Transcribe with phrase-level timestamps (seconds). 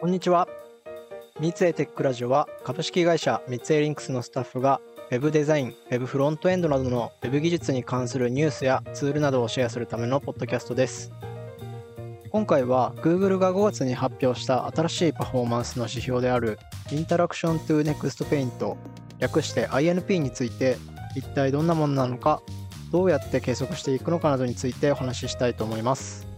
[0.00, 0.48] こんにちは。
[1.40, 4.80] 三井テックラジオは株式会社三井リンクスのスタッフが
[5.10, 11.12] Web デザイン、Web フロントエンドなどの Web 技術に関するニュースやツールなどをシェアするためのポッドキャストです。
[12.30, 18.76] 今回は Google が5月に発表した新しいパフォーマンスの指標である Interaction to Next Paint
[19.18, 20.78] 略して INP について
[21.14, 22.40] 一体どんなものなのか
[22.90, 26.29] どうやって計測していくのかなどについてお話ししたいと思います。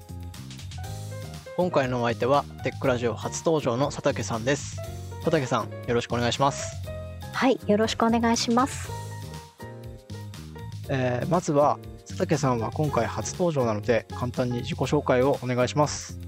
[1.54, 4.78] 今回のお相手はテックラジオ初登場の佐竹さんです。
[5.16, 6.76] 佐竹さんよろしくお願いします。
[7.34, 8.90] はいよろしくお願いします、
[10.88, 16.18] えー、まずは佐竹さんは今回初登場なので簡単に自己紹介をお願いします。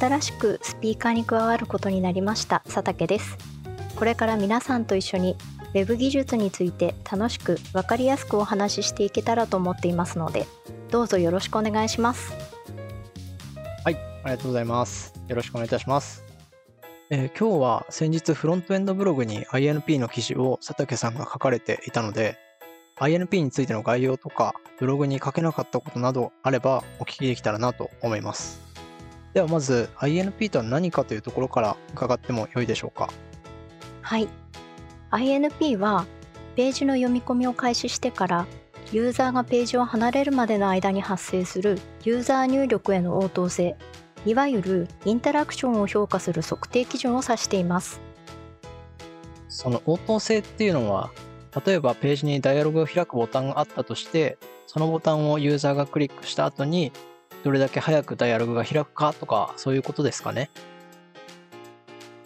[0.00, 3.38] 新しくスピーカーに加わることになりました佐竹です。
[3.94, 5.36] これから皆さんと一緒に
[5.72, 10.46] Web 技術について楽しく分かりやすくお話ししていけたらと思っていますので
[10.90, 12.47] どうぞよろしくお願いします
[14.24, 15.14] ありがとうございます。
[15.28, 16.24] よろしくお願いいたします。
[17.10, 22.36] えー、今日は先日フロントエンドブログに INP の記事を佐竹さんが書かれていたので、
[22.96, 28.60] INP についての概要とか、ブログに書けなかったことなどあればお聞きできたらなと思います。
[29.34, 33.08] ではまず INP とは何かというところから伺っても良いでしょうか。
[34.02, 34.28] はい。
[35.10, 36.06] INP は
[36.56, 38.46] ページの読み込みを開始してから
[38.92, 43.76] ユーザーがページを離れるまでの間に発生するユーザー入力への応答性
[44.28, 47.98] いわゆるインタラクションを評価する測定基準を指しています。
[49.48, 51.10] その応答性っていうのは
[51.64, 56.92] 例えばページにダイアログを開くボタンがあったとしてそのボタンをユーザーがクリックした後に
[57.42, 60.50] どれだけ早くダイアログが開くかとかそういうことですかね。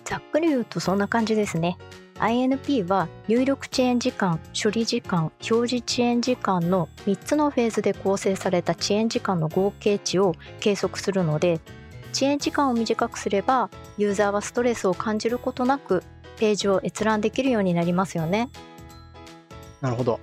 [0.04, 1.78] ざっくり言うとそんな感じですね。
[2.16, 11.60] INP は入力遅延時間処理時間表示遅延時間の3つのフェーズで構成された遅延時間の合計値を計測するので
[12.12, 16.02] 遅延時間を短くすればユーザーはストレスを感じることなく
[16.36, 18.50] ページを閲覧できるようになりますよね。
[19.80, 20.20] なるほど。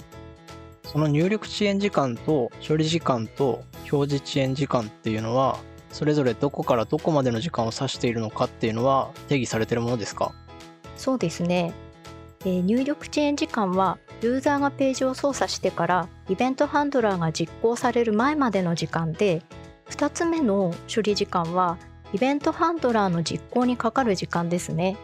[0.84, 5.60] その入力遅延時間と処理時間と表示遅延時間っていうのは
[5.92, 10.32] それぞれどこからどこまでの時間を指しているのかっていうのは定義されているものですか？
[10.98, 11.74] そうですね、
[12.42, 19.44] えー、入力遅延時間はユーザーがページを操作してからイベントハンドラーが実行される前までの時間で
[19.90, 21.78] 2つ目の処理時間は
[22.14, 24.98] イベントハンドラーの実行にかかる時間ですね。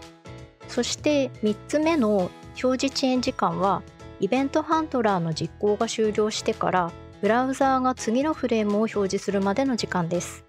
[0.68, 2.32] そして3つ目の
[2.64, 3.84] 表示遅延時間は
[4.20, 6.92] イベントハンドラーの実行が終了してから
[7.22, 10.46] ブラウザーが次のフレームを表示するまでの時間です。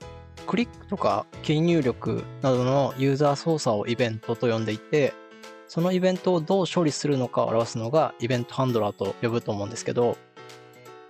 [0.47, 5.13] クリックとかキー入力などのユーザー操作をイベントと呼んでいて
[5.67, 10.17] そのイベントをどう処理するのかを表すのがイベントハンドラーと呼ぶと思うんですけど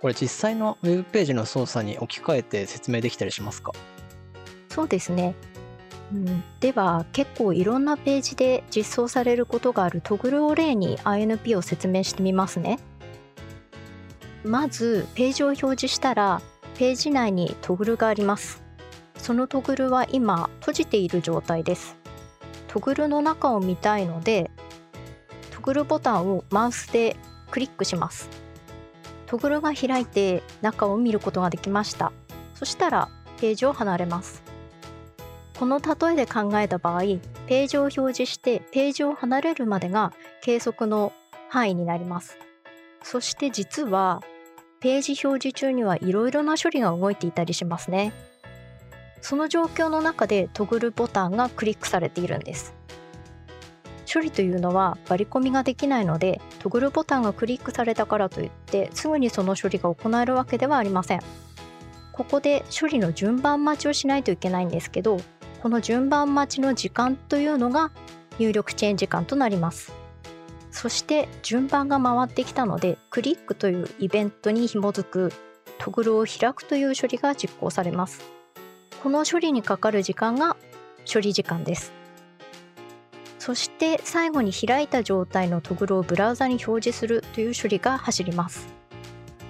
[0.01, 3.71] これ実際のウェブページの操作に置き換えて説明できたりしますか？
[4.69, 5.33] そうですね。
[6.13, 12.79] うん、では結構いろんなページで実装されることがあるトグルを例に INP を説明してみますね。
[14.45, 16.41] まずページを表示したら
[16.75, 18.63] ページ内にトグルがあります。
[19.17, 21.97] そのトグルは今閉じている状態です。
[22.67, 24.51] トグルの中を見たいので
[25.51, 27.17] トグルボタンをマウスで
[27.49, 28.29] クリックします。
[29.27, 32.11] トグルが開いて中を見ることができました。
[32.55, 34.41] そしたらページを離れます。
[35.59, 37.01] この例えで考えた場合
[37.47, 41.13] ページを表示してページを離れるまでが計測の
[41.49, 42.37] 範囲になります。
[43.03, 44.21] そして実は
[44.79, 48.13] ページ表示中にはいろいろな処理が動いていたりしますね。
[49.21, 52.76] その状況の中でトグルボタンがクリックされているんです。
[54.11, 61.21] 処理というのは割り込みができないのでトグルボタンがクリックされたからといってすぐにその処理が行えるわけではありません。
[62.13, 65.19] ここで処理の順番待ちをしないといけないんですけど
[65.61, 67.91] この順番待ちの時間というのが
[68.39, 69.93] 入力遅延時間となります。
[70.71, 75.33] そして順番が回ってきたのでクリックというイベントに紐づく
[75.79, 78.21] トグルを開くという処理が実行されます。
[79.01, 80.55] この処理にかかる時間が
[81.11, 81.96] 処理時間です。
[83.47, 88.67] そして最後に開いた状態のトグルをブラウザに表示するという処理が走ります。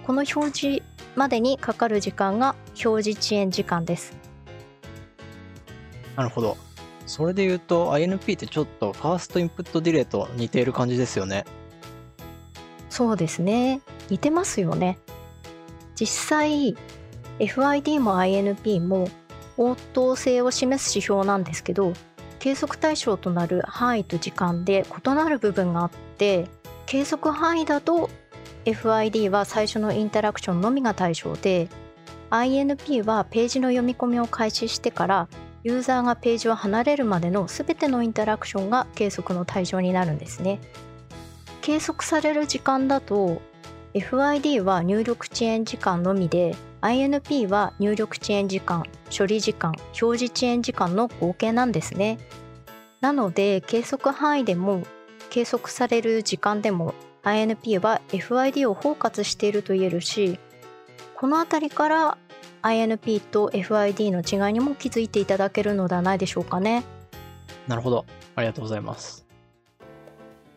[0.05, 0.83] この表示
[1.15, 2.53] までにかかる時間が
[2.85, 4.15] 表示遅延時間です。
[6.15, 6.57] なるほど。
[7.07, 11.43] それで言うと INP ってちょっとファーストインプットディレイと似ている感じですよね。
[12.91, 13.81] そうですね。
[14.11, 15.00] 似てますよね。
[15.95, 16.77] 実際
[17.39, 19.09] FID も INP も
[19.57, 21.93] 応答性を示す指標なんですけど
[22.47, 26.47] 計測対象となる範囲と時間で異なる部分があって
[26.85, 28.09] 計測範囲だと
[28.63, 31.67] FID は最初のインタラクションのみが対象で
[32.29, 35.27] INP はページの読み込みを開始してから
[35.65, 40.61] ユーザーがページを離れるまでの全てのインタラクションが計測の対象になるんですね。
[41.61, 43.41] 計測される時間だと
[43.93, 48.83] FID は入力遅延時間のみで INP は入力遅延時間
[49.15, 52.19] 処理時間表示遅延時間の合計なんですね。
[53.01, 54.83] なので計測範囲でも
[55.29, 56.94] 計測される時間でも
[57.24, 60.39] INP は FID を包括していると言えるし
[61.15, 62.18] この辺りから
[62.63, 66.83] INP と FID の違いにも気づいていただけるのではないでしょうかね。
[67.68, 68.06] なるほど。
[68.38, 69.25] ありがとうございます、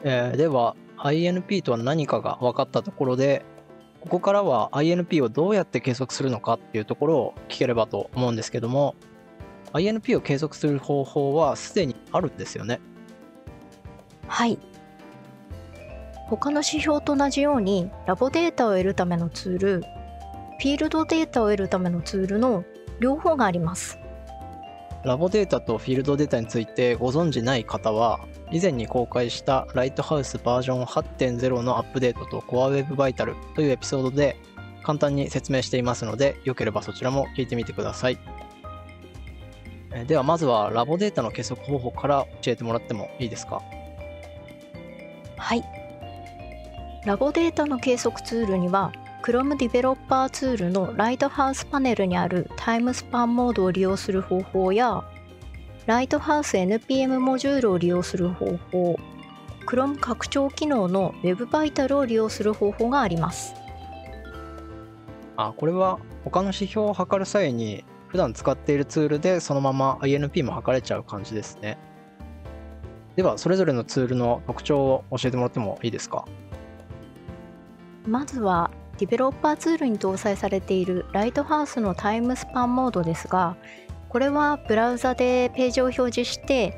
[0.04, 3.42] えー、では INP とは何かが分かったところで
[4.00, 8.94] ここからは INP をどうやって計測するのかっていうところを聞ければと思うんですけども
[9.72, 12.80] INP を計測する方法はすでにあるんですよね。
[14.26, 14.58] はい。
[16.28, 19.80] 他の指標と同じようにラボデータを得るためのツール
[20.60, 22.64] フィールドデータを得るためのツールの
[23.00, 23.98] 両方があります。
[25.04, 28.20] ラボデータとフィールドデータについてご存じない方は
[28.52, 34.36] 以前に公開したライトハウスバージョン8.0のアップデートと Core Web Vital というエピソードで
[34.82, 38.18] 簡単に説明していますので、よければそちらも聞いてみてください。
[40.06, 43.60] ではまずはラボデータの計測方法から教えてもらってもいいですか？
[45.36, 45.64] はい。
[47.04, 48.92] ラボデータの計測ツールには
[49.22, 55.04] Chrome ディベロッパーツールのライトハウスパネルにあるタイムスパンモードを利用する方法や
[55.90, 58.96] ライトハウス NPM モジュールを利用する方法
[59.66, 63.54] Chrome 拡張機能の Web バイタルを利用する方法があります。
[65.36, 71.76] あこれは他の指標を測る際に普段使っているツールでそのまま INP も測れちゃう感じですね。
[73.16, 76.24] ではそれぞれのツールの特徴を教えてもらってもいいですか？
[78.06, 83.56] まずはディベロッパーツールに搭載されているライトハウスのタイムスパンモードですが
[84.10, 86.76] これはブラウザでページを表示して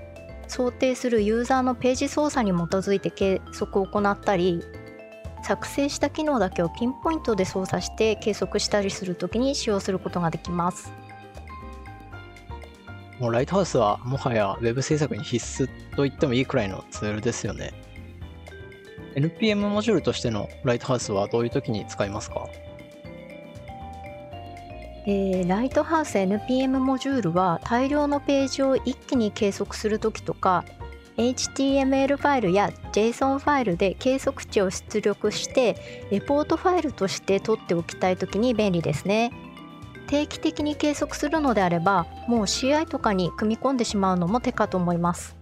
[0.48, 4.62] 想定するユーザーのページ操作に基づいて計測を行ったり
[5.42, 10.92] 作成した機能だけをピンポイントで操作して計測したりするときに使用することができます。
[13.18, 17.72] もうライトハウスはもはや Web 制作に必須と言ってもいいくらいのツールですよね。
[19.14, 22.46] NPM モジュールとしてのライトハウスはどういう時に使いますか？
[25.04, 30.64] えー、ライトハウス NPM モジュールは大量のページを一気に計測するときとか
[31.16, 39.32] HTML ファイルや JSON ファイルで計測値を出力してレポートファイルとして取っておきたいときに便利ですね。
[40.06, 45.36] 定期的に計測するのであればもう CI とかに組み込んでしまうのも手かと思います。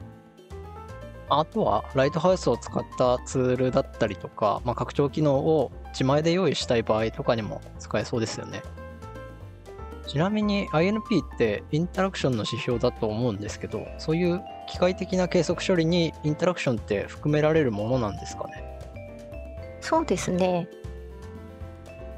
[1.28, 8.62] あとはライトハウスを使ったツールだったりとか、まあ、拡張機能を自前で用意したい場合とかにも使えそうですよね。
[10.10, 18.80] ちなみに INP ってインタラクションの指標だと思うんですけど、そういう機械的な計測処理にインタラクションって含められるものなんですかね？
[19.80, 20.68] そうですね。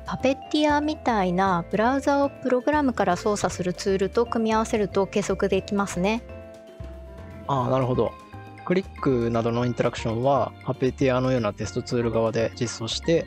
[0.07, 6.23] パペッティアみたいなブラウザをプログラムから操作するツールと組み合わせると計測できますね。
[7.49, 8.11] ああ、なるほど。
[8.65, 13.27] クリックなどのインタラクションはパペティアのようなテストツール側で実装して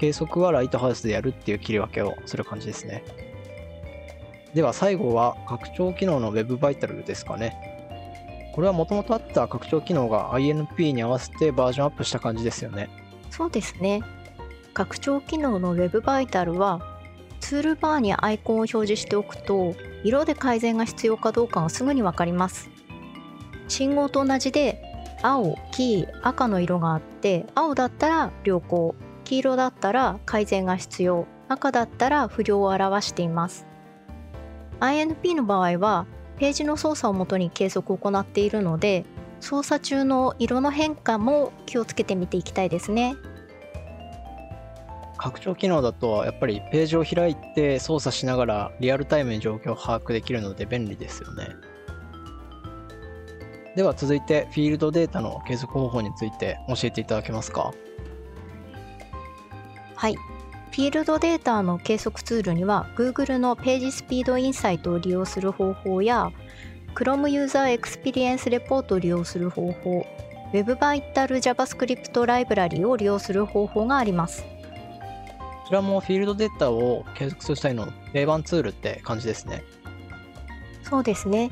[0.00, 3.04] 計測はライトハウスでやるっていう切り分けをする感じですね。
[4.54, 7.56] では最後は拡張機能の Web バイタルですかね。
[8.54, 12.90] これはもともとあった拡張機能が INP に合わせてバージョンアップした感じですよね。
[13.30, 14.02] そうですね。
[14.74, 16.80] 拡張機能の Web バイタルは
[17.40, 22.70] ツールバーにアイコンを表示しておくと色で改善が必要かどうかがすぐにわかります。
[23.68, 24.82] 信号と同じで
[25.22, 28.94] 青、黄、赤の色があって青だったら良好
[29.24, 33.66] 黄色だったら改善が必要赤だったら不良を表しています
[34.82, 36.06] INP の場合は
[36.38, 39.04] ページの操作をもとに計測を行っているので
[39.38, 43.14] 操作中の色の変化も気をつけてみていきたいですね。
[45.16, 51.46] 拡張機能だとやっぱりページを開いて操作しながらリアルタイムに状況を把握できるので便利ですよね。
[53.76, 57.72] では続いてフィールドデータの計測方法について教えていただけますか？
[59.94, 60.16] はい
[60.72, 66.30] フィールドデータの計測ツールには Google の PageSpeed Insights を利用する方法や
[66.94, 70.06] Chrome User Experience Report を利用する方法
[70.54, 74.44] Web Vitals JavaScript ライブラリを利用する方法があります。
[74.44, 74.48] こ
[75.66, 79.64] ちらもフィールドデータを計測する際の定番ツールって感じですね。
[80.82, 81.50] そうですね。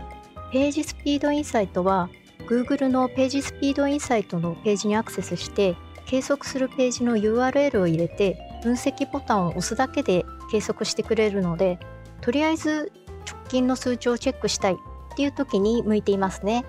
[0.50, 2.08] PageSpeed Insights は
[2.46, 11.79] Google の PageSpeed Insights のページにアクセスして計測するページの URL を入れて分析ボタンを押すだけで計測してくれるので
[12.21, 12.93] とりあえず
[13.31, 14.76] 直近の数値をチェックしたいっ
[15.17, 16.64] ていう時に向いていますね。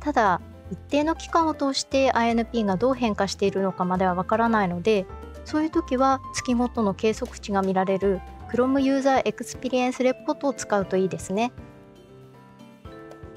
[0.00, 5.06] ただ一定の期間を通して INP がどう変化しているのかまではわからないので
[5.44, 11.52] そういう時は月ごとの計測値が見られる Chrome User Experience Report を使うといいですね。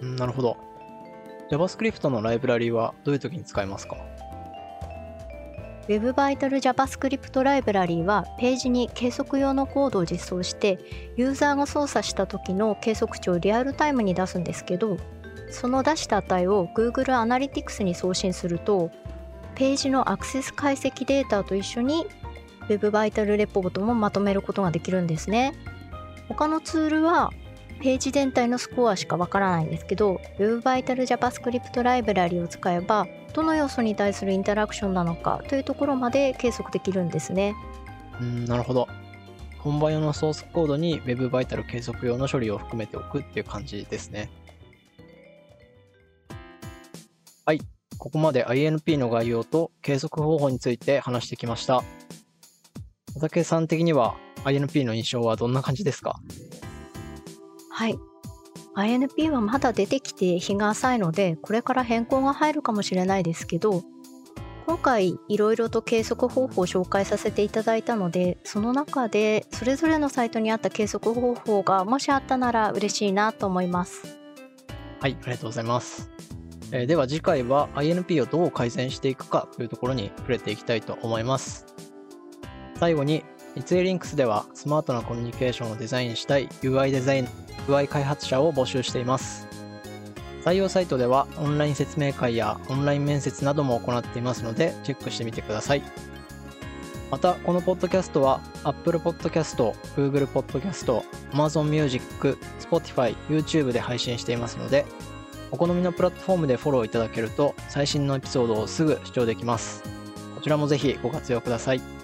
[0.02, 0.58] なるほど。
[1.52, 3.98] JavaScript のライブラリはどういう時に使いますか？
[5.88, 10.80] Web バイタル JavaScript ライブラリーはページに計測用のコードを実装して
[11.16, 14.98] ユーザーが操作した時の計測値をリアルタイムに出すんですけど
[15.50, 18.92] その出した値を Google Analytics に送信すると
[19.56, 22.06] ページのアクセス解析データと一緒に
[22.68, 25.54] Web バイタルレポートもまとめることができるんですね。
[26.28, 27.32] 他のツールは
[27.82, 37.56] ページ全体のスコアしかわからないんですけど Web バイタル JavaScript ライブラリを使えばどの要素に対するインタラクションなのかというところまで計測できるんですね。
[38.20, 38.88] うんなるほど。
[39.60, 44.30] 本番用のソースコードに Web バイタル計測用の処理を含めておくっていう感じですね。
[47.46, 47.60] はい、
[47.98, 51.84] ここまで INP の概要と計測方法について話してきました。
[53.08, 54.16] 佐竹さん的には
[54.46, 56.20] INP の印象はどんな感じですか？
[57.72, 57.98] はい。
[58.78, 63.84] INP はまだ出てきて日が浅いので、これから変更が入るかもしれないですけど、
[64.68, 74.20] 今回いろいろと計測方法を紹介させていただいたので、その中でそれぞれのサイトにあった計測方法がもしあったなら嬉しいなと思います。
[75.00, 76.12] はい、ありがとうございます。
[76.72, 81.66] えー、では次回は INP をどう改善していくかというところに触れていきたいと思います。
[82.76, 83.24] 最後に、
[83.56, 87.28] 三井リンクスではスマートなコミュニケーションをデザインしたい UI デザイン、
[87.68, 89.48] UI 開発者を募集しています。
[90.46, 95.84] 採用サイトではオンライン説明会やオンライン面接なども行っていますのでチェックしてみてください。
[97.10, 104.86] また、このポッドキャストは Apple Podcast、Google Podcast、Amazon Music、Spotify、YouTube で配信していますので、
[105.52, 109.84] お好みのプラットフォームでフォローいただけると最新のエピソードをすぐ視聴できます。
[110.36, 111.97] こちらもぜひご活用ください。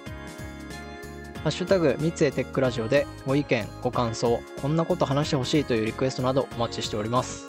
[1.44, 7.48] ハッシュタグ、三井テックラジオでご意見、ご感想、こんなこと話してほしいというリクエストなどお待ちしております。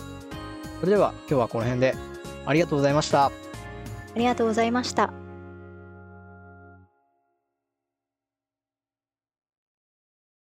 [0.80, 1.94] それでは今日はこの辺で
[2.44, 3.26] ありがとうございました。
[3.26, 3.32] あ
[4.16, 5.23] りがとうございました。